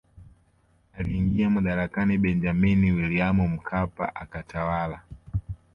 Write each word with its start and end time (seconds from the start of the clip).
Aliingia 0.99 1.49
madarakani 1.49 2.17
Benjamini 2.17 2.91
Williamu 2.91 3.47
Mkapa 3.47 4.15
akatawala 4.15 5.01